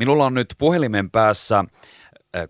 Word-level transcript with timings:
Minulla 0.00 0.26
on 0.26 0.34
nyt 0.34 0.54
puhelimen 0.58 1.10
päässä 1.10 1.64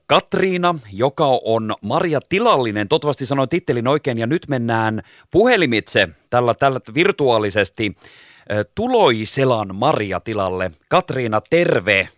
Katriina, 0.07 0.75
joka 0.93 1.27
on 1.45 1.75
Maria 1.83 2.21
Tilallinen. 2.29 2.89
Toivottavasti 2.89 3.27
sanoin 3.27 3.49
tittelin 3.49 3.89
oikein 3.89 4.19
ja 4.19 4.27
nyt 4.27 4.49
mennään 4.49 5.03
puhelimitse 5.31 6.09
tällä, 6.31 6.55
tällä 6.55 6.81
virtuaalisesti 6.95 7.97
Tuloiselan 8.75 9.75
Maria 9.75 10.21
tilalle. 10.21 10.71
Katriina, 10.89 11.41
terve. 11.51 12.09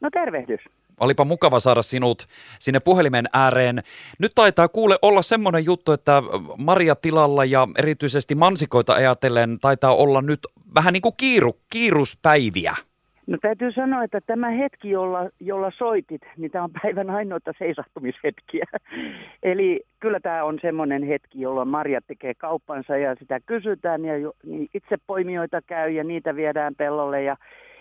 No 0.00 0.10
tervehdys. 0.10 0.60
Olipa 1.00 1.24
mukava 1.24 1.60
saada 1.60 1.82
sinut 1.82 2.26
sinne 2.58 2.80
puhelimen 2.80 3.28
ääreen. 3.32 3.82
Nyt 4.18 4.32
taitaa 4.34 4.68
kuule 4.68 4.98
olla 5.02 5.22
semmoinen 5.22 5.64
juttu, 5.64 5.92
että 5.92 6.22
Maria 6.58 6.94
tilalla 6.96 7.44
ja 7.44 7.68
erityisesti 7.78 8.34
mansikoita 8.34 8.92
ajatellen 8.92 9.58
taitaa 9.60 9.94
olla 9.94 10.22
nyt 10.22 10.40
vähän 10.74 10.92
niin 10.92 11.02
kuin 11.02 11.16
kiiru, 11.16 11.60
kiiruspäiviä. 11.70 12.76
No 13.28 13.38
täytyy 13.42 13.72
sanoa, 13.72 14.04
että 14.04 14.20
tämä 14.20 14.50
hetki, 14.50 14.90
jolla, 14.90 15.30
jolla 15.40 15.70
soitit, 15.70 16.22
niin 16.36 16.50
tämä 16.50 16.64
on 16.64 16.70
päivän 16.82 17.10
ainoita 17.10 17.52
seisahtumishetkiä. 17.58 18.64
Eli 19.42 19.84
kyllä 20.00 20.20
tämä 20.20 20.44
on 20.44 20.58
semmoinen 20.62 21.02
hetki, 21.02 21.40
jolloin 21.40 21.68
Marja 21.68 22.00
tekee 22.00 22.34
kauppansa 22.34 22.96
ja 22.96 23.14
sitä 23.14 23.40
kysytään 23.40 24.04
ja 24.04 24.14
niin 24.44 24.68
itse 24.74 24.96
poimijoita 25.06 25.62
käy 25.66 25.90
ja 25.90 26.04
niitä 26.04 26.36
viedään 26.36 26.74
pellolle 26.74 27.22
ja, 27.22 27.36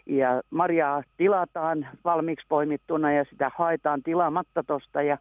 ja 0.06 0.42
marjaa 0.50 1.04
tilataan 1.18 1.88
valmiiksi 2.06 2.45
poimittuna 2.50 3.12
ja 3.12 3.26
sitä 3.30 3.52
haetaan 3.58 4.04
tilaamatta 4.04 4.64
tuosta 4.64 5.02
ja 5.02 5.18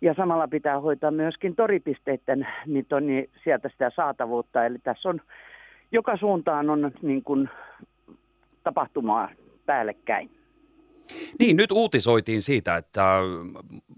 ja 0.00 0.14
samalla 0.14 0.48
pitää 0.48 0.80
hoitaa 0.80 1.10
myöskin 1.10 1.56
toripisteiden 1.56 2.46
niin, 2.66 2.86
on, 2.92 3.06
niin 3.06 3.30
sieltä 3.44 3.68
sitä 3.68 3.90
saatavuutta. 3.90 4.66
Eli 4.66 4.78
tässä 4.78 5.08
on 5.08 5.20
joka 5.92 6.16
suuntaan 6.16 6.70
on 6.70 6.92
niin 7.02 7.22
kuin 7.22 7.48
tapahtumaa 8.64 9.28
päällekkäin. 9.66 10.30
Niin, 11.38 11.56
nyt 11.56 11.72
uutisoitiin 11.72 12.42
siitä, 12.42 12.76
että 12.76 13.18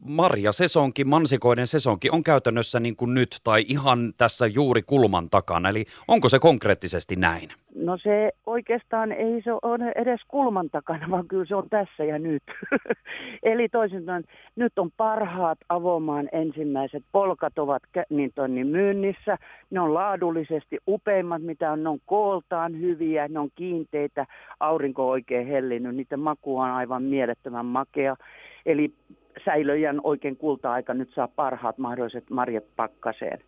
Marja 0.05 0.52
Sesonki, 0.52 1.04
mansikoiden 1.04 1.66
sesonki 1.66 2.10
on 2.10 2.23
käytännössä 2.23 2.80
niin 2.80 2.96
kuin 2.96 3.15
nyt 3.15 3.40
tai 3.45 3.65
ihan 3.68 4.15
tässä 4.18 4.46
juuri 4.46 4.82
kulman 4.82 5.30
takana. 5.30 5.68
Eli 5.68 5.85
onko 6.09 6.29
se 6.29 6.38
konkreettisesti 6.38 7.16
näin? 7.16 7.52
No 7.87 7.98
se 7.98 8.32
oikeastaan 8.46 9.12
ei 9.12 9.42
se 9.45 9.51
ole 9.62 9.92
edes 9.95 10.20
kulman 10.29 10.70
takana, 10.70 11.10
vaan 11.10 11.29
kyllä 11.29 11.45
se 11.45 11.54
on 11.54 11.68
tässä 11.70 12.04
ja 12.04 12.18
nyt. 12.18 12.43
Eli 13.43 13.68
toisin 13.68 14.04
sanoen, 14.04 14.24
nyt 14.56 14.78
on 14.78 14.90
parhaat 14.96 15.59
avomaan 15.68 16.28
ensimmäiset 16.32 17.02
polkat 17.12 17.59
ovat 17.59 17.82
niin 18.10 18.32
tonni 18.34 18.65
myynnissä. 18.65 19.38
Ne 19.70 19.80
on 19.80 19.95
laadullisesti 19.95 20.78
upeimmat, 20.88 21.43
mitä 21.43 21.73
on, 21.73 21.82
ne 21.82 21.88
on 21.88 21.98
kooltaan 22.06 22.80
hyviä, 22.80 23.28
ne 23.28 23.38
on 23.38 23.48
kiinteitä, 23.54 24.26
aurinko 24.60 25.09
oikein 25.10 25.46
hellinnyt, 25.46 25.96
niiden 25.96 26.21
maku 26.21 26.59
on 26.59 26.71
aivan 26.71 27.02
mielettömän 27.02 27.66
makea. 27.66 28.16
Eli 28.66 28.92
säilöjän 29.45 30.00
oikein 30.04 30.36
kulta-aika 30.36 30.95
nyt 30.95 31.10
saa 31.14 31.28
parhaat 31.28 31.78
mahdolliset 31.78 32.30
marjat 32.30 32.64
pakkaseen. 32.76 33.38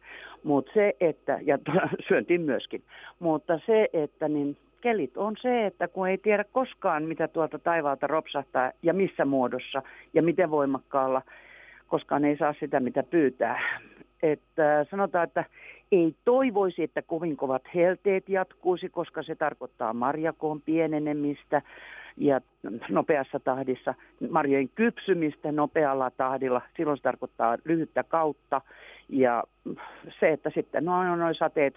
Mutta 0.45 0.73
se, 0.75 0.97
että, 1.01 1.39
ja 1.43 1.59
syöntiin 2.09 2.41
myöskin, 2.41 2.83
mutta 3.19 3.61
se, 3.67 3.89
että 3.93 4.29
niin 4.29 4.57
kelit 4.81 5.17
on 5.17 5.37
se, 5.41 5.67
että 5.67 5.89
kun 5.89 6.09
ei 6.09 6.19
tiedä 6.19 6.45
koskaan, 6.53 7.03
mitä 7.03 7.29
tuolta 7.29 7.59
taivaalta 7.59 8.07
ropsahtaa 8.07 8.73
ja 8.83 8.95
missä 8.95 9.25
muodossa 9.25 9.83
ja 10.15 10.23
miten 10.23 10.51
voimakkaalla, 10.51 11.23
koskaan 11.89 12.25
ei 12.25 12.37
saa 12.37 12.55
sitä, 12.61 12.81
mitä 12.81 13.03
pyytää. 13.03 13.61
Että 14.23 14.87
sanotaan, 14.91 15.25
että 15.25 15.45
ei 15.93 16.15
toivoisi, 16.25 16.83
että 16.83 17.03
kovin 17.03 17.37
kovat 17.37 17.63
helteet 17.75 18.29
jatkuisi, 18.29 18.89
koska 18.89 19.23
se 19.23 19.35
tarkoittaa 19.35 19.93
marjakoon 19.93 20.61
pienenemistä 20.61 21.63
ja 22.19 22.41
nopeassa 22.89 23.41
tahdissa, 23.41 23.95
marjojen 24.31 24.69
kypsymistä 24.69 25.53
nopealla 25.53 26.11
tahdilla. 26.11 26.63
Silloin 26.77 26.97
se 26.99 27.03
tarkoittaa 27.03 27.59
lyhyttä 27.65 28.05
kautta 28.05 28.61
ja 29.09 29.45
se, 30.21 30.33
että 30.33 30.51
sitten 30.55 30.85
no, 30.85 31.05
no, 31.05 31.17
no 31.17 31.35
sateet, 31.35 31.75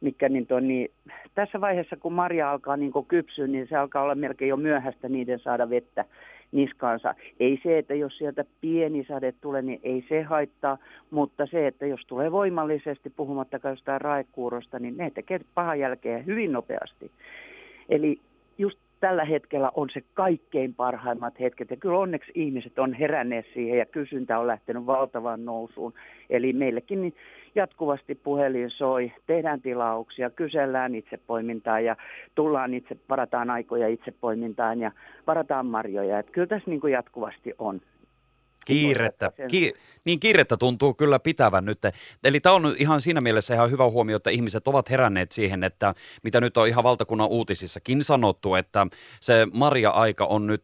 mikä 0.00 0.28
niin, 0.28 0.46
to, 0.46 0.60
niin 0.60 0.90
tässä 1.34 1.60
vaiheessa 1.60 1.96
kun 1.96 2.12
marja 2.12 2.50
alkaa 2.50 2.76
niin 2.76 2.92
kypsyä, 3.08 3.46
niin 3.46 3.66
se 3.68 3.76
alkaa 3.76 4.02
olla 4.02 4.14
melkein 4.14 4.48
jo 4.48 4.56
myöhäistä 4.56 5.08
niiden 5.08 5.38
saada 5.38 5.70
vettä 5.70 6.04
niskaansa. 6.52 7.14
Ei 7.40 7.60
se, 7.62 7.78
että 7.78 7.94
jos 7.94 8.18
sieltä 8.18 8.44
pieni 8.60 9.04
sade 9.04 9.32
tulee, 9.32 9.62
niin 9.62 9.80
ei 9.82 10.04
se 10.08 10.22
haittaa, 10.22 10.78
mutta 11.10 11.46
se, 11.46 11.66
että 11.66 11.86
jos 11.86 12.00
tulee 12.06 12.32
voimallisesti, 12.32 13.10
puhumattakaan 13.10 13.72
jostain 13.72 14.00
raekuurosta, 14.00 14.78
niin 14.78 14.96
ne 14.96 15.10
tekee 15.10 15.40
pahan 15.54 15.80
jälkeen 15.80 16.26
hyvin 16.26 16.52
nopeasti. 16.52 17.10
Eli 17.88 18.20
just 18.58 18.78
tällä 19.00 19.24
hetkellä 19.24 19.70
on 19.74 19.90
se 19.92 20.02
kaikkein 20.14 20.74
parhaimmat 20.74 21.40
hetket. 21.40 21.70
Ja 21.70 21.76
kyllä 21.76 21.98
onneksi 21.98 22.32
ihmiset 22.34 22.78
on 22.78 22.92
heränneet 22.92 23.46
siihen 23.54 23.78
ja 23.78 23.86
kysyntä 23.86 24.38
on 24.38 24.46
lähtenyt 24.46 24.86
valtavaan 24.86 25.44
nousuun. 25.44 25.94
Eli 26.30 26.52
meillekin 26.52 27.02
niin 27.02 27.14
jatkuvasti 27.54 28.14
puhelin 28.14 28.70
soi, 28.70 29.12
tehdään 29.26 29.60
tilauksia, 29.60 30.30
kysellään 30.30 30.94
itsepoimintaa 30.94 31.80
ja 31.80 31.96
tullaan 32.34 32.74
itse, 32.74 32.96
varataan 33.08 33.50
aikoja 33.50 33.88
itsepoimintaan 33.88 34.80
ja 34.80 34.92
varataan 35.26 35.66
marjoja. 35.66 36.18
Että 36.18 36.32
kyllä 36.32 36.46
tässä 36.46 36.70
niin 36.70 36.80
kuin 36.80 36.92
jatkuvasti 36.92 37.54
on. 37.58 37.80
Kiirettä. 38.68 39.32
Ki- 39.48 39.72
niin 40.04 40.20
kiirettä 40.20 40.56
tuntuu 40.56 40.94
kyllä 40.94 41.18
pitävän 41.18 41.64
nyt. 41.64 41.78
Eli 42.24 42.40
tämä 42.40 42.54
on 42.54 42.74
ihan 42.78 43.00
siinä 43.00 43.20
mielessä 43.20 43.54
ihan 43.54 43.70
hyvä 43.70 43.90
huomio, 43.90 44.16
että 44.16 44.30
ihmiset 44.30 44.68
ovat 44.68 44.90
heränneet 44.90 45.32
siihen, 45.32 45.64
että 45.64 45.94
mitä 46.22 46.40
nyt 46.40 46.56
on 46.56 46.68
ihan 46.68 46.84
valtakunnan 46.84 47.28
uutisissakin 47.28 48.04
sanottu, 48.04 48.54
että 48.54 48.86
se 49.20 49.46
Maria-aika 49.52 50.24
on 50.24 50.46
nyt 50.46 50.62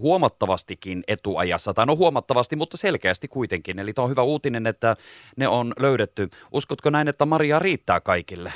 huomattavastikin 0.00 1.02
etuajassa. 1.08 1.74
Tai 1.74 1.86
no 1.86 1.96
huomattavasti, 1.96 2.56
mutta 2.56 2.76
selkeästi 2.76 3.28
kuitenkin. 3.28 3.78
Eli 3.78 3.92
tämä 3.92 4.04
on 4.04 4.10
hyvä 4.10 4.22
uutinen, 4.22 4.66
että 4.66 4.96
ne 5.36 5.48
on 5.48 5.72
löydetty. 5.78 6.28
Uskotko 6.52 6.90
näin, 6.90 7.08
että 7.08 7.26
Maria 7.26 7.58
riittää 7.58 8.00
kaikille? 8.00 8.52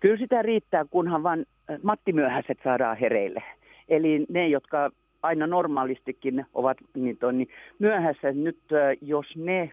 Kyllä 0.00 0.16
sitä 0.16 0.42
riittää, 0.42 0.84
kunhan 0.90 1.22
vain 1.22 1.46
Matti 1.82 2.12
Myöhäiset 2.12 2.58
saadaan 2.64 2.96
hereille. 2.96 3.42
Eli 3.88 4.26
ne, 4.28 4.48
jotka 4.48 4.90
aina 5.22 5.46
normaalistikin 5.46 6.46
ovat 6.54 6.78
niin, 6.94 7.18
niin 7.32 7.48
myöhässä. 7.78 8.32
Nyt 8.32 8.58
jos 9.02 9.36
ne 9.36 9.70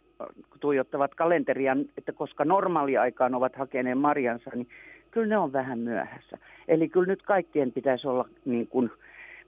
tuijottavat 0.59 1.16
kalenteria, 1.16 1.78
että 1.97 2.11
koska 2.11 2.45
normaaliaikaan 2.45 3.35
ovat 3.35 3.55
hakeneet 3.55 4.00
marjansa, 4.00 4.51
niin 4.55 4.67
kyllä 5.11 5.28
ne 5.28 5.38
on 5.38 5.53
vähän 5.53 5.79
myöhässä. 5.79 6.38
Eli 6.67 6.89
kyllä 6.89 7.07
nyt 7.07 7.22
kaikkien 7.22 7.72
pitäisi 7.72 8.07
olla 8.07 8.29
niin 8.45 8.67
kuin 8.67 8.91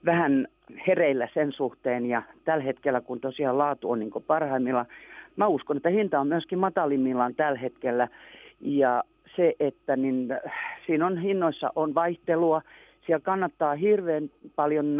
vähän 0.04 0.48
hereillä 0.86 1.28
sen 1.34 1.52
suhteen 1.52 2.06
ja 2.06 2.22
tällä 2.44 2.64
hetkellä, 2.64 3.00
kun 3.00 3.20
tosiaan 3.20 3.58
laatu 3.58 3.90
on 3.90 3.98
niin 3.98 4.10
parhaimmillaan, 4.26 4.86
mä 5.36 5.46
uskon, 5.46 5.76
että 5.76 5.88
hinta 5.88 6.20
on 6.20 6.26
myöskin 6.26 6.58
matalimmillaan 6.58 7.34
tällä 7.34 7.58
hetkellä 7.58 8.08
ja 8.60 9.04
se, 9.36 9.54
että 9.60 9.96
niin, 9.96 10.28
siinä 10.86 11.06
on 11.06 11.18
hinnoissa 11.18 11.72
on 11.76 11.94
vaihtelua, 11.94 12.62
siellä 13.06 13.24
kannattaa 13.24 13.74
hirveän 13.74 14.30
paljon 14.56 14.96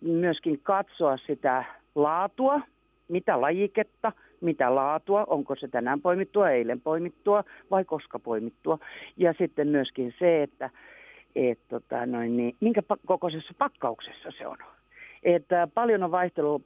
myöskin 0.00 0.60
katsoa 0.62 1.16
sitä 1.16 1.64
laatua, 1.94 2.60
mitä 3.08 3.40
lajiketta, 3.40 4.12
mitä 4.40 4.74
laatua, 4.74 5.24
onko 5.26 5.56
se 5.56 5.68
tänään 5.68 6.00
poimittua, 6.00 6.50
eilen 6.50 6.80
poimittua 6.80 7.44
vai 7.70 7.84
koska 7.84 8.18
poimittua. 8.18 8.78
Ja 9.16 9.34
sitten 9.38 9.68
myöskin 9.68 10.14
se, 10.18 10.42
että 10.42 10.70
et, 11.36 11.58
tota, 11.68 12.06
noin, 12.06 12.36
niin, 12.36 12.56
minkä 12.60 12.82
kokoisessa 13.06 13.54
pakkauksessa 13.58 14.30
se 14.38 14.46
on. 14.46 14.56
Että 15.22 15.68
paljon 15.74 16.02
on 16.02 16.10
vaihtelu. 16.10 16.62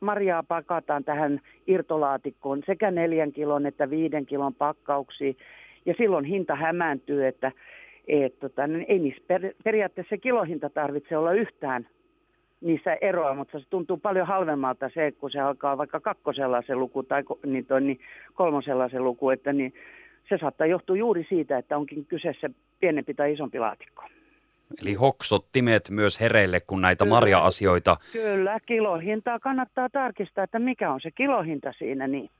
Marjaa 0.00 0.42
pakataan 0.42 1.04
tähän 1.04 1.40
irtolaatikkoon 1.66 2.62
sekä 2.66 2.90
neljän 2.90 3.32
kilon 3.32 3.66
että 3.66 3.90
viiden 3.90 4.26
kilon 4.26 4.54
pakkauksiin. 4.54 5.36
Ja 5.86 5.94
silloin 5.98 6.24
hinta 6.24 6.54
hämääntyy, 6.54 7.26
että 7.26 7.52
et, 8.08 8.38
tota, 8.38 8.66
niin 8.66 8.84
ei 8.88 8.98
niissä 8.98 9.22
per, 9.26 9.54
periaatteessa 9.64 10.16
kilohinta 10.16 10.70
tarvitse 10.70 11.16
olla 11.16 11.32
yhtään 11.32 11.86
niissä 12.62 12.96
eroa, 13.00 13.34
mutta 13.34 13.58
se 13.58 13.66
tuntuu 13.70 13.96
paljon 13.96 14.26
halvemmalta 14.26 14.90
se, 14.94 15.12
kun 15.12 15.30
se 15.30 15.40
alkaa 15.40 15.78
vaikka 15.78 16.00
kakkosella 16.00 16.62
se 16.66 16.74
luku 16.74 17.02
tai 17.02 17.22
niin 17.46 17.66
toi, 17.66 17.80
niin 17.80 18.00
kolmosella 18.34 18.88
se 18.88 19.00
luku, 19.00 19.30
että 19.30 19.52
niin 19.52 19.74
se 20.28 20.38
saattaa 20.38 20.66
johtua 20.66 20.96
juuri 20.96 21.26
siitä, 21.28 21.58
että 21.58 21.76
onkin 21.76 22.06
kyseessä 22.06 22.50
pienempi 22.80 23.14
tai 23.14 23.32
isompi 23.32 23.58
laatikko. 23.58 24.04
Eli 24.82 24.94
hoksottimet 24.94 25.90
myös 25.90 26.20
hereille, 26.20 26.60
kun 26.66 26.80
näitä 26.80 27.04
kyllä, 27.04 27.14
marja-asioita... 27.14 27.96
Kyllä, 28.12 28.58
kilohintaa 28.66 29.38
kannattaa 29.38 29.88
tarkistaa, 29.88 30.44
että 30.44 30.58
mikä 30.58 30.92
on 30.92 31.00
se 31.00 31.10
kilohinta 31.10 31.72
siinä. 31.78 32.08
Niin. 32.08 32.30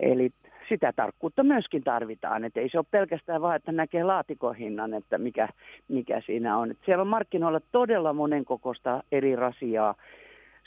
Eli 0.00 0.30
sitä 0.68 0.92
tarkkuutta 0.96 1.42
myöskin 1.42 1.84
tarvitaan. 1.84 2.44
Että 2.44 2.60
ei 2.60 2.68
se 2.68 2.78
ole 2.78 2.86
pelkästään 2.90 3.42
vaan, 3.42 3.56
että 3.56 3.72
näkee 3.72 4.04
laatikohinnan, 4.04 4.94
että 4.94 5.18
mikä, 5.18 5.48
mikä 5.88 6.20
siinä 6.26 6.58
on. 6.58 6.70
Että 6.70 6.84
siellä 6.84 7.02
on 7.02 7.08
markkinoilla 7.08 7.60
todella 7.72 8.12
monenkokoista 8.12 9.02
eri 9.12 9.36
rasiaa. 9.36 9.94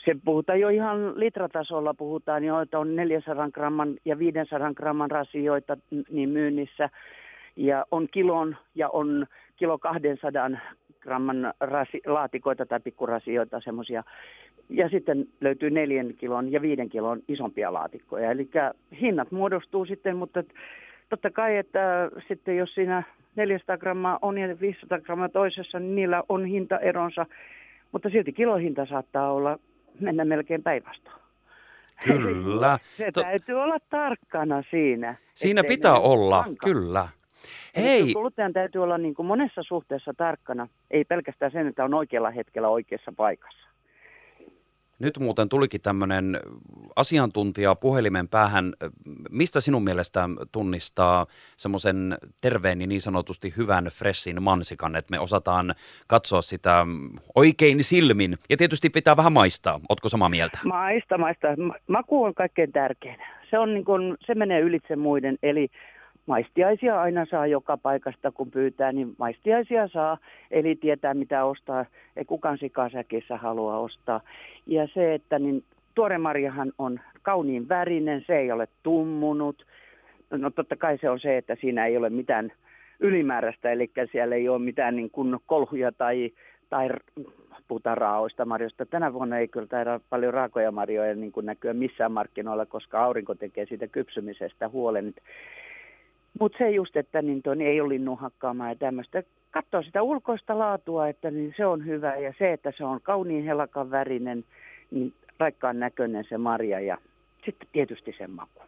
Se 0.04 0.16
puhutaan 0.24 0.60
jo 0.60 0.68
ihan 0.68 1.20
litratasolla, 1.20 1.94
puhutaan 1.94 2.44
jo, 2.44 2.60
että 2.60 2.78
on 2.78 2.96
400 2.96 3.50
gramman 3.50 3.94
ja 4.04 4.18
500 4.18 4.74
gramman 4.74 5.10
rasioita 5.10 5.76
niin 6.10 6.28
myynnissä. 6.28 6.90
Ja 7.56 7.84
on 7.90 8.08
kilon 8.12 8.56
ja 8.74 8.88
on 8.88 9.26
kilo 9.56 9.78
200 9.78 10.50
gramman 11.00 11.54
rasi, 11.60 12.00
laatikoita 12.06 12.66
tai 12.66 12.80
pikkurasioita 12.80 13.60
semmoisia. 13.60 14.04
Ja 14.68 14.88
sitten 14.88 15.26
löytyy 15.40 15.70
neljän 15.70 16.14
kilon 16.14 16.52
ja 16.52 16.62
viiden 16.62 16.88
kilon 16.88 17.22
isompia 17.28 17.72
laatikkoja. 17.72 18.30
Eli 18.30 18.50
hinnat 19.00 19.30
muodostuu 19.30 19.84
sitten, 19.84 20.16
mutta 20.16 20.44
totta 21.08 21.30
kai, 21.30 21.56
että 21.56 22.10
sitten 22.28 22.56
jos 22.56 22.74
siinä 22.74 23.02
400 23.36 23.78
grammaa 23.78 24.18
on 24.22 24.38
ja 24.38 24.60
500 24.60 25.00
grammaa 25.00 25.28
toisessa, 25.28 25.80
niin 25.80 25.94
niillä 25.94 26.22
on 26.28 26.44
hintaeronsa. 26.44 27.26
Mutta 27.92 28.10
silti 28.10 28.32
kilohinta 28.32 28.86
saattaa 28.86 29.32
olla 29.32 29.58
mennä 30.00 30.24
melkein 30.24 30.62
päinvastoin. 30.62 31.16
Kyllä. 32.04 32.78
Se 32.96 33.12
to... 33.12 33.22
täytyy 33.22 33.54
olla 33.54 33.78
tarkkana 33.90 34.62
siinä. 34.70 35.16
Siinä 35.34 35.64
pitää 35.64 35.94
olla, 35.94 36.36
vanka. 36.36 36.66
kyllä. 36.66 37.08
Hei. 37.76 38.12
kuluttajan 38.12 38.52
täytyy 38.52 38.82
olla 38.82 38.98
niin 38.98 39.14
kuin 39.14 39.26
monessa 39.26 39.62
suhteessa 39.62 40.14
tarkkana, 40.16 40.68
ei 40.90 41.04
pelkästään 41.04 41.52
sen, 41.52 41.66
että 41.66 41.84
on 41.84 41.94
oikealla 41.94 42.30
hetkellä 42.30 42.68
oikeassa 42.68 43.12
paikassa. 43.16 43.64
Nyt 44.98 45.18
muuten 45.18 45.48
tulikin 45.48 45.80
tämmöinen 45.80 46.40
asiantuntija 46.96 47.74
puhelimen 47.74 48.28
päähän. 48.28 48.72
Mistä 49.30 49.60
sinun 49.60 49.84
mielestä 49.84 50.28
tunnistaa 50.52 51.26
semmoisen 51.56 52.18
terveen 52.40 52.80
ja 52.80 52.86
niin 52.86 53.00
sanotusti 53.00 53.54
hyvän 53.56 53.84
freshin 53.84 54.42
mansikan, 54.42 54.96
että 54.96 55.10
me 55.10 55.20
osataan 55.20 55.74
katsoa 56.06 56.42
sitä 56.42 56.86
oikein 57.34 57.84
silmin? 57.84 58.38
Ja 58.50 58.56
tietysti 58.56 58.90
pitää 58.90 59.16
vähän 59.16 59.32
maistaa. 59.32 59.80
Ootko 59.88 60.08
samaa 60.08 60.28
mieltä? 60.28 60.58
Maista, 60.64 61.18
maista. 61.18 61.48
Maku 61.88 62.24
on 62.24 62.34
kaikkein 62.34 62.72
tärkein. 62.72 63.18
Se, 63.50 63.58
on 63.58 63.74
niin 63.74 63.84
kuin, 63.84 64.16
se 64.26 64.34
menee 64.34 64.60
ylitse 64.60 64.96
muiden, 64.96 65.38
eli 65.42 65.68
maistiaisia 66.26 67.00
aina 67.00 67.26
saa 67.30 67.46
joka 67.46 67.76
paikasta, 67.76 68.32
kun 68.32 68.50
pyytää, 68.50 68.92
niin 68.92 69.14
maistiaisia 69.18 69.88
saa, 69.88 70.18
eli 70.50 70.76
tietää 70.76 71.14
mitä 71.14 71.44
ostaa, 71.44 71.84
ei 72.16 72.24
kukaan 72.24 72.58
sikasäkissä 72.58 73.36
halua 73.36 73.78
ostaa. 73.78 74.20
Ja 74.66 74.88
se, 74.94 75.14
että 75.14 75.38
niin 75.38 75.64
tuore 75.94 76.18
marjahan 76.18 76.72
on 76.78 77.00
kauniin 77.22 77.68
värinen, 77.68 78.24
se 78.26 78.38
ei 78.38 78.52
ole 78.52 78.68
tummunut. 78.82 79.66
No 80.30 80.50
totta 80.50 80.76
kai 80.76 80.98
se 80.98 81.10
on 81.10 81.20
se, 81.20 81.36
että 81.36 81.56
siinä 81.60 81.86
ei 81.86 81.96
ole 81.96 82.10
mitään 82.10 82.52
ylimääräistä, 83.00 83.70
eli 83.70 83.90
siellä 84.12 84.34
ei 84.34 84.48
ole 84.48 84.58
mitään 84.58 84.96
niin 84.96 85.10
kuin 85.10 85.36
kolhuja 85.46 85.92
tai, 85.92 86.32
tai 86.70 86.88
puhutaan 87.68 87.98
raaoista 87.98 88.44
marjoista. 88.44 88.86
Tänä 88.86 89.12
vuonna 89.12 89.38
ei 89.38 89.48
kyllä 89.48 89.66
taida 89.66 90.00
paljon 90.10 90.34
raakoja 90.34 90.72
marjoja 90.72 91.14
niin 91.14 91.32
kuin 91.32 91.46
näkyä 91.46 91.74
missään 91.74 92.12
markkinoilla, 92.12 92.66
koska 92.66 93.04
aurinko 93.04 93.34
tekee 93.34 93.66
siitä 93.66 93.86
kypsymisestä 93.86 94.68
huolen. 94.68 95.14
Mutta 96.40 96.58
se 96.58 96.70
just, 96.70 96.96
että 96.96 97.22
niin 97.22 97.42
ton 97.42 97.60
ei 97.60 97.80
ole 97.80 97.88
linnun 97.88 98.18
hakkaamaan 98.18 98.70
ja 98.70 98.76
tämmöistä. 98.76 99.22
Katsoa 99.50 99.82
sitä 99.82 100.02
ulkoista 100.02 100.58
laatua, 100.58 101.08
että 101.08 101.30
niin 101.30 101.54
se 101.56 101.66
on 101.66 101.86
hyvä. 101.86 102.16
Ja 102.16 102.34
se, 102.38 102.52
että 102.52 102.72
se 102.76 102.84
on 102.84 103.00
kauniin 103.02 103.44
helakan 103.44 103.90
värinen, 103.90 104.44
niin 104.90 105.12
raikkaan 105.38 105.80
näköinen 105.80 106.24
se 106.28 106.38
marja 106.38 106.80
ja 106.80 106.98
sitten 107.44 107.68
tietysti 107.72 108.14
sen 108.18 108.30
maku. 108.30 108.62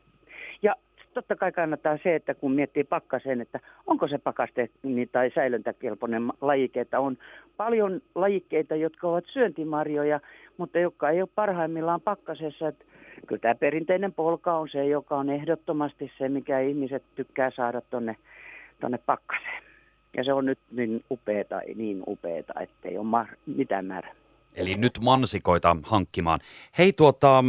Ja 0.62 0.74
totta 1.14 1.36
kai 1.36 1.52
kannattaa 1.52 1.98
se, 2.02 2.14
että 2.14 2.34
kun 2.34 2.52
miettii 2.52 2.84
pakkaseen, 2.84 3.40
että 3.40 3.60
onko 3.86 4.08
se 4.08 4.18
pakaste 4.18 4.68
niin, 4.82 5.08
tai 5.12 5.30
säilöntäkelpoinen 5.34 6.32
lajike, 6.40 6.80
että 6.80 7.00
on 7.00 7.18
paljon 7.56 8.00
lajikkeita, 8.14 8.76
jotka 8.76 9.08
ovat 9.08 9.24
syöntimarjoja, 9.26 10.20
mutta 10.56 10.78
jotka 10.78 11.10
ei 11.10 11.20
ole 11.20 11.28
parhaimmillaan 11.34 12.00
pakkasessa. 12.00 12.68
Että 12.68 12.84
kyllä 13.26 13.40
tämä 13.40 13.54
perinteinen 13.54 14.12
polka 14.12 14.54
on 14.54 14.68
se, 14.68 14.86
joka 14.86 15.16
on 15.16 15.30
ehdottomasti 15.30 16.12
se, 16.18 16.28
mikä 16.28 16.60
ihmiset 16.60 17.02
tykkää 17.14 17.50
saada 17.50 17.80
tuonne 17.80 18.16
tonne 18.80 18.98
pakkaseen. 18.98 19.62
Ja 20.16 20.24
se 20.24 20.32
on 20.32 20.46
nyt 20.46 20.58
niin 20.70 21.04
upeeta, 21.10 21.60
niin 21.74 22.02
upeeta, 22.06 22.60
ettei 22.60 22.98
ole 22.98 23.06
mar- 23.06 23.36
mitään 23.46 23.84
määrää. 23.84 24.14
Eli 24.56 24.74
nyt 24.74 24.98
mansikoita 25.00 25.76
hankkimaan. 25.82 26.40
Hei 26.78 26.92
tuota, 26.92 27.44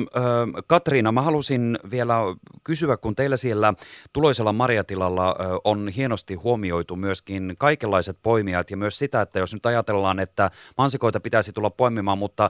Katriina, 0.67 1.11
mä 1.11 1.21
halusin 1.21 1.79
vielä 1.91 2.15
kysyä, 2.63 2.97
kun 2.97 3.15
teillä 3.15 3.37
siellä 3.37 3.73
tuloisella 4.13 4.53
marjatilalla 4.53 5.35
on 5.63 5.87
hienosti 5.87 6.35
huomioitu 6.35 6.95
myöskin 6.95 7.55
kaikenlaiset 7.57 8.17
poimijat 8.23 8.71
ja 8.71 8.77
myös 8.77 8.99
sitä, 8.99 9.21
että 9.21 9.39
jos 9.39 9.53
nyt 9.53 9.65
ajatellaan, 9.65 10.19
että 10.19 10.51
mansikoita 10.77 11.19
pitäisi 11.19 11.53
tulla 11.53 11.69
poimimaan, 11.69 12.17
mutta 12.17 12.49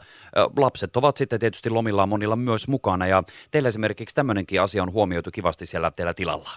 lapset 0.57 0.97
ovat 0.97 1.17
sitten 1.17 1.39
tietysti 1.39 1.69
lomillaan 1.69 2.09
monilla 2.09 2.35
myös 2.35 2.67
mukana 2.67 3.07
ja 3.07 3.23
teillä 3.51 3.69
esimerkiksi 3.69 4.15
tämmöinenkin 4.15 4.61
asia 4.61 4.83
on 4.83 4.93
huomioitu 4.93 5.31
kivasti 5.31 5.65
siellä 5.65 5.91
teillä 5.91 6.13
tilalla. 6.13 6.49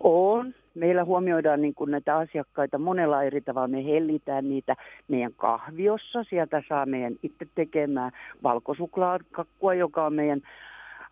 On, 0.00 0.54
meillä 0.74 1.04
huomioidaan 1.04 1.60
niin 1.60 1.74
kuin 1.74 1.90
näitä 1.90 2.16
asiakkaita 2.16 2.78
monella 2.78 3.22
eri 3.22 3.40
tavalla. 3.40 3.68
Me 3.68 3.84
hellitään 3.84 4.48
niitä 4.48 4.76
meidän 5.08 5.32
kahviossa. 5.36 6.24
Sieltä 6.24 6.62
saa 6.68 6.86
meidän 6.86 7.16
itse 7.22 7.46
tekemään 7.54 8.12
valkosuklaakakkua, 8.42 9.74
joka 9.74 10.06
on 10.06 10.14
meidän 10.14 10.40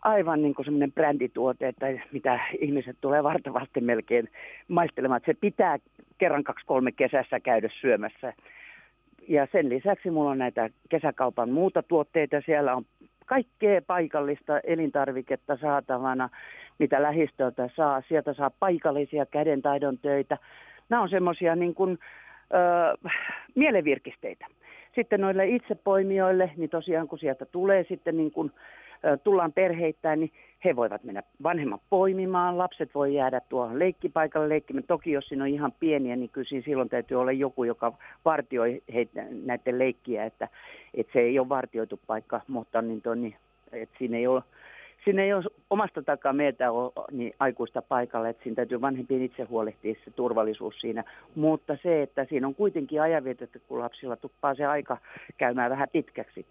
aivan 0.02 0.43
niin 0.43 0.55
semmoinen 0.64 0.93
brändituote, 0.93 1.69
että 1.69 1.87
mitä 2.12 2.40
ihmiset 2.60 2.96
tulee 3.00 3.22
vartavasti 3.22 3.81
melkein 3.81 4.28
maistelemaan. 4.69 5.20
Se 5.26 5.34
pitää 5.40 5.78
kerran 6.19 6.44
kaksi 6.44 6.66
kolme 6.66 6.93
kesässä 6.93 7.40
käydä 7.40 7.69
syömässä. 7.81 8.32
Ja 9.28 9.49
sen 9.52 9.69
lisäksi 9.69 10.11
mulla 10.11 10.31
on 10.31 10.38
näitä 10.38 10.70
kesäkaupan 10.88 11.50
muuta 11.50 11.82
tuotteita. 11.82 12.43
Siellä 12.46 12.75
on 12.75 12.84
kaikkea 13.26 13.82
paikallista 13.82 14.61
elintarviketta 14.61 15.56
saatavana, 15.56 16.28
mitä 16.78 17.02
lähistöltä 17.02 17.70
saa. 17.76 18.02
Sieltä 18.08 18.34
saa 18.34 18.50
paikallisia 18.60 19.26
kädentaidon 19.26 19.98
töitä. 19.98 20.38
Nämä 20.88 21.02
on 21.02 21.08
semmoisia 21.08 21.56
niin 21.56 21.75
kuin, 21.75 21.98
ö, 22.54 23.08
mielevirkisteitä. 23.54 24.46
Sitten 24.94 25.20
noille 25.20 25.46
itsepoimijoille, 25.46 26.50
niin 26.56 26.70
tosiaan 26.70 27.08
kun 27.08 27.19
sieltä 27.19 27.46
tulee 27.46 27.84
sitten 27.88 28.16
niin 28.16 28.30
kuin 28.30 28.52
tullaan 29.25 29.52
perheittäin, 29.52 30.20
niin 30.20 30.32
he 30.64 30.76
voivat 30.76 31.04
mennä 31.04 31.22
vanhemmat 31.42 31.80
poimimaan, 31.90 32.58
lapset 32.58 32.94
voi 32.94 33.14
jäädä 33.14 33.40
tuohon 33.48 33.78
leikkipaikalle 33.78 34.48
leikkimään. 34.48 34.84
Toki 34.86 35.12
jos 35.12 35.28
siinä 35.28 35.44
on 35.44 35.50
ihan 35.50 35.72
pieniä, 35.80 36.16
niin 36.16 36.30
kyllä 36.30 36.48
siinä 36.48 36.64
silloin 36.64 36.88
täytyy 36.88 37.20
olla 37.20 37.32
joku, 37.32 37.64
joka 37.64 37.92
vartioi 38.25 38.82
heitä, 38.94 39.25
näiden 39.30 39.78
leikkiä, 39.78 40.25
että, 40.25 40.48
että 40.94 41.12
se 41.12 41.20
ei 41.20 41.38
ole 41.38 41.48
vartioitu 41.48 42.00
paikka, 42.06 42.40
mutta 42.48 42.82
niin 42.82 43.02
toi, 43.02 43.16
niin, 43.16 43.36
että 43.72 43.98
siinä 43.98 44.16
ei 44.16 44.26
ole 44.26 44.42
Siinä 45.08 45.22
ei 45.22 45.32
ole 45.32 45.44
omasta 45.70 46.02
takaa 46.02 46.32
meitä 46.32 46.72
ole 46.72 46.93
niin 47.10 47.34
aikuista 47.38 47.82
paikalla, 47.82 48.28
että 48.28 48.43
siinä 48.43 48.56
täytyy 48.56 48.81
vanhempien 48.81 49.22
itse 49.22 49.43
huolehtia 49.43 49.94
se 50.05 50.10
turvallisuus 50.10 50.81
siinä. 50.81 51.05
Mutta 51.34 51.78
se, 51.82 52.02
että 52.02 52.25
siinä 52.25 52.46
on 52.46 52.55
kuitenkin 52.55 53.02
ajanvietetty, 53.02 53.62
kun 53.69 53.78
lapsilla 53.78 54.16
tuppaa 54.16 54.55
se 54.55 54.66
aika 54.66 54.96
käymään 55.38 55.70
vähän 55.70 55.88
pitkäksi. 55.93 56.46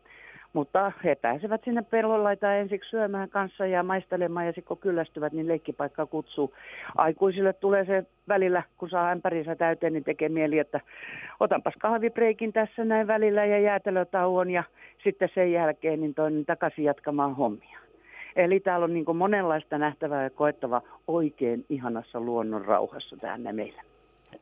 Mutta 0.54 0.92
he 1.04 1.16
pääsevät 1.16 1.62
sinne 1.64 1.82
pellonlaitaan 1.82 2.56
ensiksi 2.56 2.90
syömään 2.90 3.30
kanssa 3.30 3.66
ja 3.66 3.84
maistelemaan 3.84 4.46
ja 4.46 4.52
sitten 4.52 4.68
kun 4.68 4.78
kyllästyvät, 4.78 5.34
niin 5.34 5.48
leikkipaikka 5.48 6.06
kutsuu. 6.06 6.54
Aikuisille 6.96 7.54
tulee 7.54 7.86
se 7.86 8.04
välillä, 8.28 8.64
kun 8.78 8.90
saa 8.90 9.12
ämpärinsä 9.12 9.56
täyteen, 9.56 9.94
niin 9.94 10.04
tekee 10.04 10.30
mieli, 10.30 10.60
että 10.60 10.80
otanpas 11.40 11.74
kahvipreikin 11.80 12.54
tässä 12.54 12.86
näin 12.86 13.08
välillä 13.08 13.46
ja 13.46 13.60
jäätelötauon 13.60 14.50
ja 14.50 14.64
sitten 15.04 15.30
sen 15.34 15.52
jälkeen 15.52 16.02
niin 16.02 16.14
toinen 16.14 16.46
takaisin 16.46 16.86
jatkamaan 16.86 17.36
hommia. 17.36 17.87
Eli 18.38 18.60
täällä 18.60 18.84
on 18.84 18.94
niin 18.94 19.18
monenlaista 19.18 19.78
nähtävää 19.78 20.24
ja 20.24 20.30
koettava 20.30 20.82
oikein 21.08 21.66
ihanassa 21.70 22.20
luonnon 22.20 22.66
rauhassa 22.66 23.18
tänne 23.18 23.54
meillä 23.54 23.82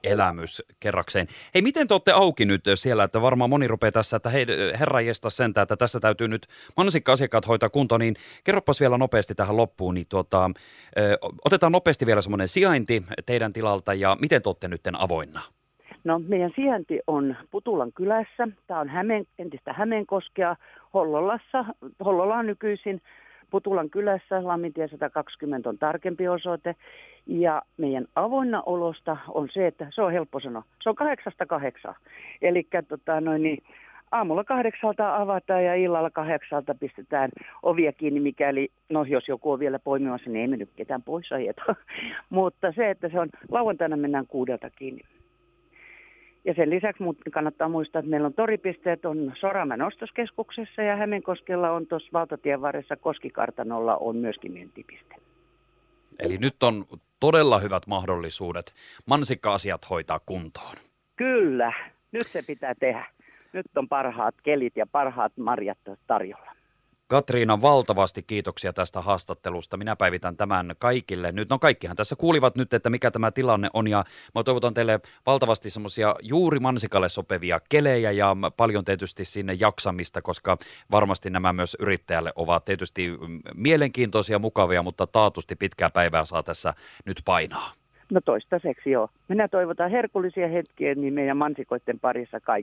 elämys 0.03 0.63
kerrakseen. 0.79 1.27
Hei, 1.53 1.61
miten 1.61 1.87
te 1.87 1.93
olette 1.93 2.11
auki 2.11 2.45
nyt 2.45 2.63
siellä, 2.75 3.03
että 3.03 3.21
varmaan 3.21 3.49
moni 3.49 3.67
rupeaa 3.67 3.91
tässä, 3.91 4.17
että 4.17 4.29
hei, 4.29 4.45
herra 4.79 5.01
jesta 5.01 5.29
sentään, 5.29 5.63
että 5.63 5.75
tässä 5.75 5.99
täytyy 5.99 6.27
nyt 6.27 6.47
mansikka-asiakkaat 6.77 7.47
hoitaa 7.47 7.69
kuntoon, 7.69 8.01
niin 8.01 8.15
kerropas 8.43 8.79
vielä 8.79 8.97
nopeasti 8.97 9.35
tähän 9.35 9.57
loppuun, 9.57 9.93
niin 9.93 10.05
tuota, 10.09 10.51
otetaan 11.45 11.71
nopeasti 11.71 12.05
vielä 12.05 12.21
semmoinen 12.21 12.47
sijainti 12.47 13.03
teidän 13.25 13.53
tilalta 13.53 13.93
ja 13.93 14.17
miten 14.21 14.41
te 14.41 14.49
olette 14.49 14.67
nyt 14.67 14.81
avoinna? 14.99 15.41
No 16.03 16.21
meidän 16.27 16.51
sijainti 16.55 16.99
on 17.07 17.35
Putulan 17.51 17.93
kylässä. 17.93 18.47
Tämä 18.67 18.79
on 18.79 18.89
Hämeen, 18.89 19.25
entistä 19.39 19.73
Hämeenkoskea 19.73 20.55
Hollolassa. 20.93 21.65
Hollola 22.05 22.35
on 22.35 22.45
nykyisin 22.45 23.01
Putulan 23.49 23.89
kylässä, 23.89 24.47
Lammintie 24.47 24.87
120 24.87 25.69
on 25.69 25.77
tarkempi 25.77 26.27
osoite. 26.27 26.75
Ja 27.27 27.61
meidän 27.77 28.05
avoinna 28.15 28.63
olosta 28.65 29.17
on 29.27 29.47
se, 29.51 29.67
että 29.67 29.87
se 29.89 30.01
on 30.01 30.11
helppo 30.11 30.39
sanoa. 30.39 30.63
Se 30.81 30.89
on 30.89 30.95
kahdeksasta 30.95 31.45
kahdeksaa. 31.45 31.95
Eli 32.41 32.67
tota, 32.87 33.21
noin, 33.21 33.43
niin, 33.43 33.63
aamulla 34.11 34.43
kahdeksalta 34.43 35.15
avataan 35.15 35.63
ja 35.63 35.75
illalla 35.75 36.09
kahdeksalta 36.09 36.75
pistetään 36.75 37.29
ovia 37.63 37.93
kiinni, 37.93 38.19
mikäli, 38.19 38.69
no 38.89 39.03
jos 39.03 39.27
joku 39.27 39.51
on 39.51 39.59
vielä 39.59 39.79
poimimassa, 39.79 40.29
niin 40.29 40.41
ei 40.41 40.47
me 40.47 40.57
nyt 40.57 40.69
ketään 40.75 41.03
pois 41.03 41.31
ajeta. 41.31 41.75
Mutta 42.29 42.71
se, 42.71 42.89
että 42.89 43.09
se 43.09 43.19
on, 43.19 43.29
lauantaina 43.51 43.97
mennään 43.97 44.27
kuudelta 44.27 44.69
kiinni. 44.69 45.01
Ja 46.45 46.53
sen 46.53 46.69
lisäksi 46.69 47.03
kannattaa 47.33 47.69
muistaa, 47.69 47.99
että 47.99 48.09
meillä 48.09 48.25
on 48.25 48.33
toripisteet 48.33 49.05
on 49.05 49.33
Soramäen 49.39 49.81
ostoskeskuksessa 49.81 50.81
ja 50.81 50.95
Hämeenkoskella 50.95 51.71
on 51.71 51.87
tuossa 51.87 52.09
valtatien 52.13 52.61
varressa 52.61 52.95
Koskikartanolla 52.95 53.95
on 53.95 54.15
myöskin 54.15 54.51
mentipiste. 54.51 55.15
Eli 56.19 56.37
nyt 56.37 56.63
on 56.63 56.85
todella 57.19 57.59
hyvät 57.59 57.87
mahdollisuudet 57.87 58.73
mansikka-asiat 59.05 59.89
hoitaa 59.89 60.19
kuntoon. 60.25 60.75
Kyllä, 61.15 61.73
Nyt 62.11 62.27
se 62.27 62.41
pitää 62.47 62.75
tehdä. 62.75 63.05
Nyt 63.53 63.65
on 63.75 63.89
parhaat 63.89 64.35
kelit 64.43 64.77
ja 64.77 64.85
parhaat 64.87 65.37
marjat 65.37 65.77
tarjolla. 66.07 66.54
Katriina, 67.07 67.61
valtavasti 67.61 68.23
kiitoksia 68.23 68.73
tästä 68.73 69.01
haastattelusta. 69.01 69.77
Minä 69.77 69.95
päivitän 69.95 70.37
tämän 70.37 70.75
kaikille. 70.79 71.31
Nyt 71.31 71.49
no 71.49 71.59
kaikkihan 71.59 71.95
tässä 71.95 72.15
kuulivat 72.15 72.55
nyt, 72.55 72.73
että 72.73 72.89
mikä 72.89 73.11
tämä 73.11 73.31
tilanne 73.31 73.69
on 73.73 73.87
ja 73.87 74.03
mä 74.35 74.43
toivotan 74.43 74.73
teille 74.73 74.99
valtavasti 75.25 75.69
semmoisia 75.69 76.15
juuri 76.21 76.59
mansikalle 76.59 77.09
sopevia 77.09 77.59
kelejä 77.69 78.11
ja 78.11 78.35
paljon 78.57 78.85
tietysti 78.85 79.25
sinne 79.25 79.53
jaksamista, 79.59 80.21
koska 80.21 80.57
varmasti 80.91 81.29
nämä 81.29 81.53
myös 81.53 81.77
yrittäjälle 81.79 82.33
ovat 82.35 82.65
tietysti 82.65 83.11
mielenkiintoisia, 83.55 84.39
mukavia, 84.39 84.83
mutta 84.83 85.07
taatusti 85.07 85.55
pitkää 85.55 85.89
päivää 85.89 86.25
saa 86.25 86.43
tässä 86.43 86.73
nyt 87.05 87.21
painaa. 87.25 87.71
No 88.11 88.21
toistaiseksi 88.21 88.91
joo. 88.91 89.09
Minä 89.27 89.47
toivotan 89.47 89.91
herkullisia 89.91 90.47
hetkiä 90.47 90.95
niin 90.95 91.13
meidän 91.13 91.37
mansikoiden 91.37 91.99
parissa 91.99 92.39
kaikki. 92.39 92.45